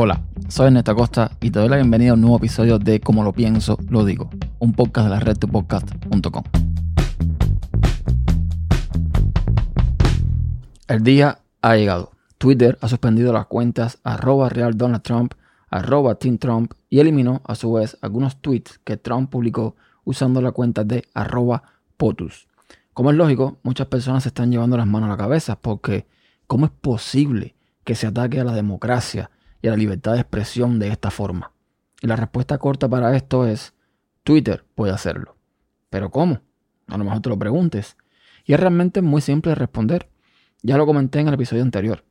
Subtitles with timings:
[0.00, 3.24] Hola, soy Ernesto Acosta y te doy la bienvenida a un nuevo episodio de Como
[3.24, 4.30] lo pienso, lo digo,
[4.60, 6.44] un podcast de la red podcast.com.
[10.86, 12.12] El día ha llegado.
[12.38, 15.34] Twitter ha suspendido las cuentas arroba real Donald Trump,
[15.68, 20.52] arroba Team Trump y eliminó a su vez algunos tweets que Trump publicó usando la
[20.52, 21.64] cuenta de arroba
[21.96, 22.46] POTUS.
[22.94, 26.06] Como es lógico, muchas personas se están llevando las manos a la cabeza porque
[26.46, 30.78] ¿cómo es posible que se ataque a la democracia y a la libertad de expresión
[30.78, 31.52] de esta forma?
[32.00, 33.74] Y la respuesta corta para esto es,
[34.24, 35.36] Twitter puede hacerlo.
[35.90, 36.40] ¿Pero cómo?
[36.86, 37.96] A lo mejor te lo preguntes.
[38.44, 40.08] Y es realmente muy simple de responder.
[40.62, 42.04] Ya lo comenté en el episodio anterior.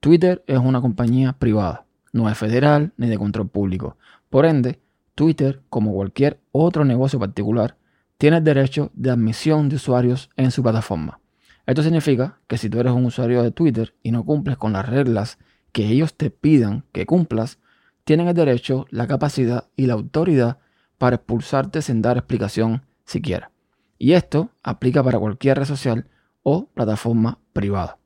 [0.00, 3.96] Twitter es una compañía privada, no es federal ni de control público.
[4.30, 4.80] Por ende,
[5.14, 7.76] Twitter, como cualquier otro negocio particular,
[8.18, 11.20] tiene el derecho de admisión de usuarios en su plataforma.
[11.66, 14.88] Esto significa que si tú eres un usuario de Twitter y no cumples con las
[14.88, 15.38] reglas
[15.78, 17.60] que ellos te pidan que cumplas,
[18.02, 20.58] tienen el derecho, la capacidad y la autoridad
[20.98, 23.52] para expulsarte sin dar explicación siquiera.
[23.96, 26.08] Y esto aplica para cualquier red social
[26.42, 27.96] o plataforma privada.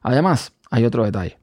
[0.00, 1.40] Además, hay otro detalle.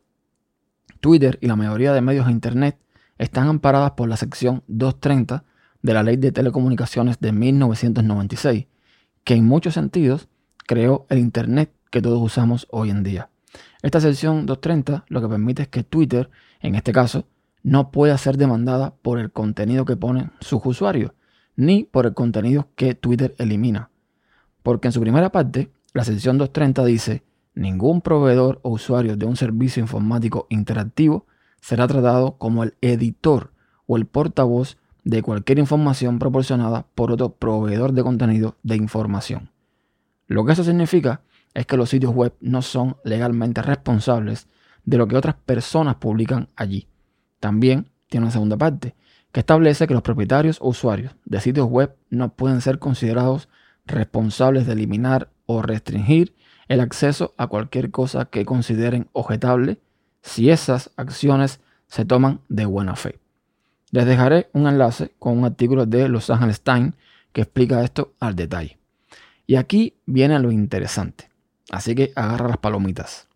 [1.02, 2.80] Twitter y la mayoría de medios de Internet
[3.18, 5.44] están amparadas por la sección 230
[5.82, 8.68] de la Ley de Telecomunicaciones de 1996,
[9.26, 10.30] que en muchos sentidos
[10.68, 13.30] creó el Internet que todos usamos hoy en día.
[13.82, 17.26] Esta sección 230 lo que permite es que Twitter, en este caso,
[17.64, 21.12] no pueda ser demandada por el contenido que ponen sus usuarios,
[21.56, 23.90] ni por el contenido que Twitter elimina.
[24.64, 29.36] Porque en su primera parte, la sección 230 dice, ningún proveedor o usuario de un
[29.36, 31.26] servicio informático interactivo
[31.62, 33.52] será tratado como el editor
[33.88, 39.50] o el portavoz de cualquier información proporcionada por otro proveedor de contenido de información.
[40.28, 41.22] Lo que eso significa
[41.56, 44.48] es que los sitios web no son legalmente responsables
[44.84, 46.88] de lo que otras personas publican allí.
[47.40, 48.94] También tiene una segunda parte,
[49.32, 53.50] que establece que los propietarios o usuarios de sitios web no pueden ser considerados
[53.86, 56.36] responsables de eliminar o restringir
[56.68, 59.80] el acceso a cualquier cosa que consideren objetable
[60.22, 63.20] si esas acciones se toman de buena fe.
[63.92, 66.94] Les dejaré un enlace con un artículo de Los Angeles Times
[67.32, 68.78] que explica esto al detalle.
[69.48, 71.30] Y aquí viene lo interesante.
[71.72, 73.28] Así que agarra las palomitas.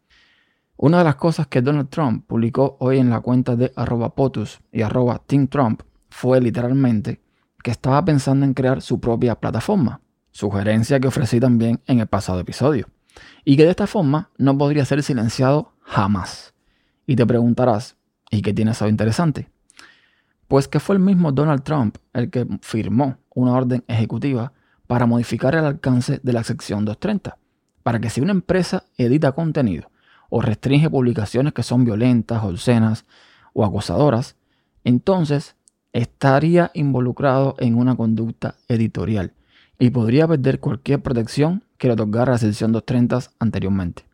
[0.78, 4.62] Una de las cosas que Donald Trump publicó hoy en la cuenta de arroba POTUS
[4.72, 7.22] y arroba Team Trump fue literalmente
[7.62, 10.01] que estaba pensando en crear su propia plataforma,
[10.31, 12.88] sugerencia que ofrecí también en el pasado episodio,
[13.44, 16.53] y que de esta forma no podría ser silenciado jamás.
[17.06, 17.97] Y te preguntarás,
[18.29, 19.50] ¿y qué tiene eso interesante?
[20.47, 24.53] Pues que fue el mismo Donald Trump el que firmó una orden ejecutiva
[24.88, 27.38] para modificar el alcance de la sección 230,
[27.84, 29.90] para que si una empresa edita contenido
[30.29, 33.06] o restringe publicaciones que son violentas, obscenas
[33.53, 34.35] o acosadoras,
[34.84, 35.56] entonces
[35.94, 39.34] estaría involucrado en una conducta editorial
[39.79, 44.06] y podría perder cualquier protección que le otorgara la sección 230 anteriormente.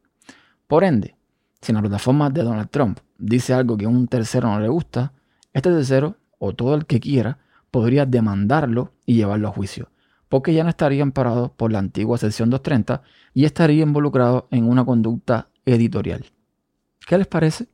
[0.68, 1.16] Por ende,
[1.62, 4.70] si en la plataforma de Donald Trump dice algo que a un tercero no le
[4.70, 5.14] gusta,
[5.54, 7.40] este tercero o todo el que quiera
[7.72, 9.90] podría demandarlo y llevarlo a juicio,
[10.30, 13.02] porque ya no estaría amparado por la antigua sección 230
[13.34, 16.26] y estaría involucrado en una conducta editorial.
[17.06, 17.68] ¿Qué les parece?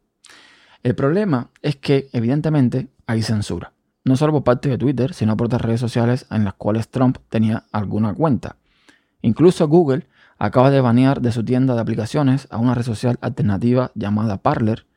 [0.84, 3.74] El problema es que evidentemente hay censura,
[4.04, 7.18] no solo por parte de Twitter, sino por otras redes sociales en las cuales Trump
[7.30, 8.58] tenía alguna cuenta.
[9.22, 10.08] Incluso Google
[10.40, 14.88] acaba de banear de su tienda de aplicaciones a una red social alternativa llamada Parler,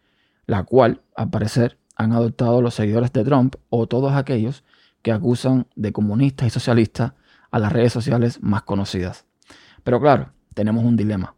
[0.47, 4.65] la cual, al parecer, han adoptado los seguidores de Trump o todos aquellos
[5.03, 7.13] que acusan de comunistas y socialistas
[7.55, 9.27] a las redes sociales más conocidas.
[9.85, 11.37] Pero claro, tenemos un dilema.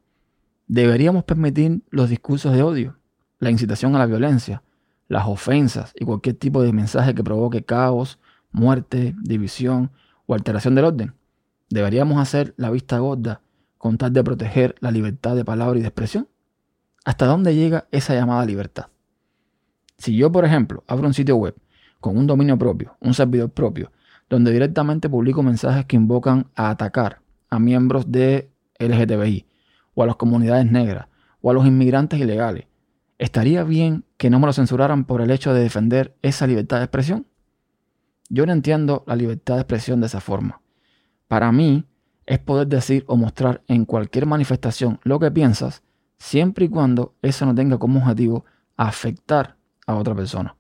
[0.66, 2.97] ¿Deberíamos permitir los discursos de odio,
[3.38, 4.62] la incitación a la violencia,
[5.09, 8.19] las ofensas y cualquier tipo de mensaje que provoque caos,
[8.50, 9.91] muerte, división
[10.25, 11.15] o alteración del orden?
[11.69, 13.43] ¿Deberíamos hacer la vista gorda
[13.77, 16.31] con tal de proteger la libertad de palabra y de expresión?
[17.04, 18.86] ¿Hasta dónde llega esa llamada libertad?
[19.98, 21.54] Si yo, por ejemplo, abro un sitio web
[22.01, 23.92] con un dominio propio, un servidor propio,
[24.28, 29.46] donde directamente publico mensajes que invocan a atacar a miembros de LGTBI
[29.94, 31.06] o a las comunidades negras
[31.40, 32.66] o a los inmigrantes ilegales,
[33.18, 36.84] ¿estaría bien que no me lo censuraran por el hecho de defender esa libertad de
[36.84, 37.26] expresión?
[38.28, 40.60] Yo no entiendo la libertad de expresión de esa forma.
[41.28, 41.84] Para mí
[42.26, 45.82] es poder decir o mostrar en cualquier manifestación lo que piensas,
[46.18, 48.44] siempre y cuando eso no tenga como objetivo
[48.76, 49.56] afectar
[49.86, 50.56] a otra persona.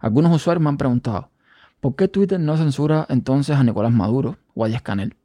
[0.00, 1.30] Algunos usuarios me han preguntado,
[1.84, 5.18] ¿por qué Twitter no censura entonces a Nicolás Maduro o a Díaz Canel?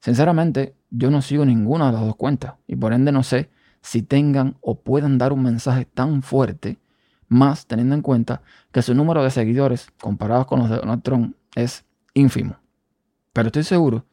[0.00, 3.50] Sinceramente, yo no sigo ninguna de las dos cuentas y por ende no sé
[3.82, 6.78] si tengan o puedan dar un mensaje tan fuerte
[7.28, 8.40] más teniendo en cuenta
[8.72, 11.84] que su número de seguidores comparados con los de Donald Trump es
[12.14, 12.56] ínfimo.
[13.34, 14.06] Pero estoy seguro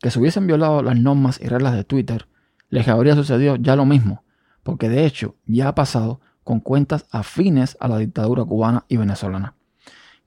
[0.00, 2.28] que si hubiesen violado las normas y reglas de Twitter,
[2.70, 4.24] les habría sucedido ya lo mismo,
[4.62, 9.57] porque de hecho ya ha pasado con cuentas afines a la dictadura cubana y venezolana.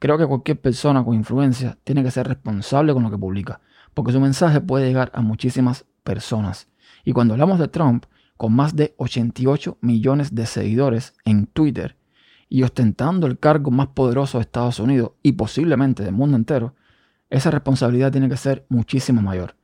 [0.01, 3.61] Creo que cualquier persona con influencia tiene que ser responsable con lo que publica,
[3.93, 6.69] porque su mensaje puede llegar a muchísimas personas.
[7.05, 8.05] Y cuando hablamos de Trump,
[8.35, 11.97] con más de 88 millones de seguidores en Twitter
[12.49, 16.73] y ostentando el cargo más poderoso de Estados Unidos y posiblemente del mundo entero,
[17.29, 19.55] esa responsabilidad tiene que ser muchísimo mayor.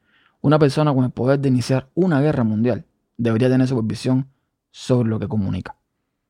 [0.41, 2.85] Una persona con el poder de iniciar una guerra mundial
[3.17, 4.29] debería tener supervisión
[4.69, 5.77] sobre lo que comunica.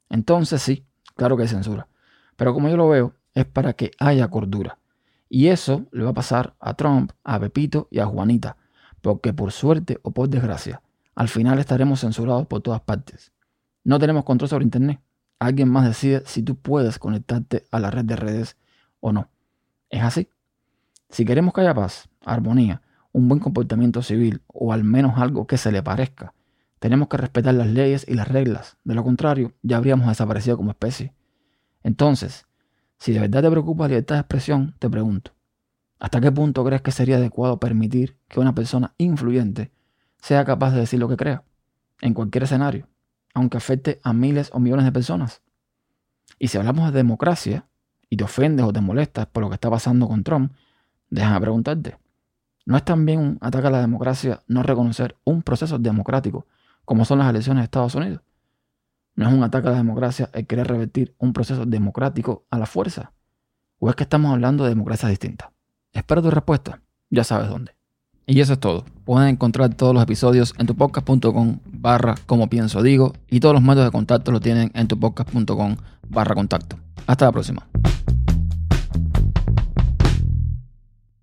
[0.10, 0.86] Entonces sí,
[1.18, 1.90] claro que hay censura.
[2.38, 4.80] Pero como yo lo veo, es para que haya cordura.
[5.30, 8.58] Y eso le va a pasar a Trump, a Pepito y a Juanita,
[9.02, 10.82] porque por suerte o por desgracia,
[11.14, 13.32] al final estaremos censurados por todas partes.
[13.84, 15.02] No tenemos control sobre Internet.
[15.38, 18.58] Alguien más decide si tú puedes conectarte a la red de redes
[19.02, 19.30] o no.
[19.92, 20.30] Es así.
[21.10, 22.82] Si queremos que haya paz, armonía,
[23.12, 26.34] un buen comportamiento civil o al menos algo que se le parezca,
[26.80, 28.78] tenemos que respetar las leyes y las reglas.
[28.84, 31.14] De lo contrario, ya habríamos desaparecido como especie.
[31.84, 32.47] Entonces,
[32.98, 35.32] si de verdad te preocupa la libertad de expresión, te pregunto,
[36.00, 39.72] ¿hasta qué punto crees que sería adecuado permitir que una persona influyente
[40.22, 41.44] sea capaz de decir lo que crea,
[42.02, 42.88] en cualquier escenario,
[43.34, 45.42] aunque afecte a miles o millones de personas.
[46.40, 47.68] Y si hablamos de democracia
[48.10, 50.52] y te ofendes o te molestas por lo que está pasando con Trump,
[51.10, 51.98] déjame preguntarte,
[52.66, 56.46] ¿no es también un ataque a la democracia no reconocer un proceso democrático
[56.86, 58.22] como son las elecciones de Estados Unidos?
[59.18, 62.68] ¿No es un ataque a la democracia el querer revertir un proceso democrático a la
[62.68, 63.14] fuerza?
[63.80, 65.50] ¿O es que estamos hablando de democracias distintas?
[65.92, 66.82] Espero tu respuesta.
[67.10, 67.72] Ya sabes dónde.
[68.28, 68.86] Y eso es todo.
[69.06, 73.86] Pueden encontrar todos los episodios en tupodcast.com barra como pienso digo y todos los métodos
[73.86, 75.78] de contacto lo tienen en tupodcast.com
[76.08, 76.78] barra contacto.
[77.08, 77.68] Hasta la próxima.